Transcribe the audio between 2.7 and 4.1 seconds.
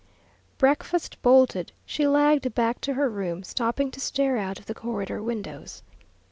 to her room, stopping to